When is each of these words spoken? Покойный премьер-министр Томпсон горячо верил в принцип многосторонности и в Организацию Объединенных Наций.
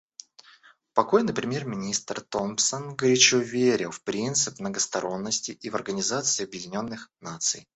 Покойный 0.95 1.31
премьер-министр 1.31 2.21
Томпсон 2.21 2.95
горячо 2.95 3.37
верил 3.37 3.91
в 3.91 4.01
принцип 4.01 4.57
многосторонности 4.59 5.51
и 5.51 5.69
в 5.69 5.75
Организацию 5.75 6.47
Объединенных 6.47 7.11
Наций. 7.19 7.67